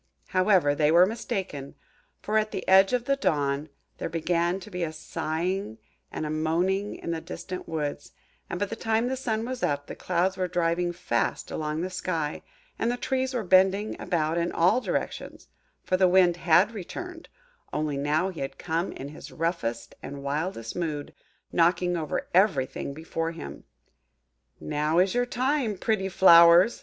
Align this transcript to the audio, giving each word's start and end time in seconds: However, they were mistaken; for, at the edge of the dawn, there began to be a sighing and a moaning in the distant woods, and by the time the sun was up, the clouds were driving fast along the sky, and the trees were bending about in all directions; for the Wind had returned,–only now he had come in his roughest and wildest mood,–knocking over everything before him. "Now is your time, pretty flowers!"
However, 0.29 0.73
they 0.73 0.91
were 0.91 1.05
mistaken; 1.05 1.75
for, 2.23 2.39
at 2.39 2.49
the 2.49 2.67
edge 2.67 2.91
of 2.91 3.05
the 3.05 3.15
dawn, 3.15 3.69
there 3.99 4.09
began 4.09 4.59
to 4.61 4.71
be 4.71 4.81
a 4.81 4.91
sighing 4.91 5.77
and 6.11 6.25
a 6.25 6.31
moaning 6.31 6.95
in 6.95 7.11
the 7.11 7.21
distant 7.21 7.69
woods, 7.69 8.11
and 8.49 8.59
by 8.59 8.65
the 8.65 8.75
time 8.75 9.07
the 9.09 9.15
sun 9.15 9.45
was 9.45 9.61
up, 9.61 9.85
the 9.85 9.93
clouds 9.93 10.37
were 10.37 10.47
driving 10.47 10.91
fast 10.91 11.51
along 11.51 11.81
the 11.81 11.89
sky, 11.91 12.41
and 12.79 12.89
the 12.91 12.97
trees 12.97 13.35
were 13.35 13.43
bending 13.43 13.95
about 14.01 14.39
in 14.39 14.51
all 14.51 14.81
directions; 14.81 15.49
for 15.83 15.97
the 15.97 16.07
Wind 16.09 16.35
had 16.37 16.71
returned,–only 16.71 17.95
now 17.97 18.29
he 18.29 18.39
had 18.39 18.57
come 18.57 18.91
in 18.93 19.09
his 19.09 19.31
roughest 19.31 19.93
and 20.01 20.23
wildest 20.23 20.75
mood,–knocking 20.75 21.95
over 21.95 22.27
everything 22.33 22.91
before 22.95 23.33
him. 23.33 23.65
"Now 24.59 24.97
is 24.97 25.13
your 25.13 25.27
time, 25.27 25.77
pretty 25.77 26.09
flowers!" 26.09 26.79